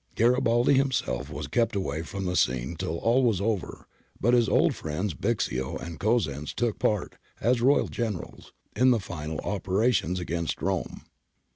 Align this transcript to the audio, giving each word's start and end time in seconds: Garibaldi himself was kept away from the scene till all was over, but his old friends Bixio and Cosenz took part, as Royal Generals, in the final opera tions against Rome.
Garibaldi 0.15 0.73
himself 0.73 1.29
was 1.29 1.45
kept 1.45 1.75
away 1.75 2.01
from 2.01 2.25
the 2.25 2.35
scene 2.35 2.75
till 2.75 2.97
all 2.97 3.21
was 3.23 3.39
over, 3.39 3.85
but 4.19 4.33
his 4.33 4.49
old 4.49 4.73
friends 4.73 5.13
Bixio 5.13 5.77
and 5.79 5.99
Cosenz 5.99 6.55
took 6.55 6.79
part, 6.79 7.17
as 7.39 7.61
Royal 7.61 7.87
Generals, 7.87 8.51
in 8.75 8.89
the 8.89 8.99
final 8.99 9.39
opera 9.43 9.91
tions 9.91 10.19
against 10.19 10.59
Rome. 10.59 11.03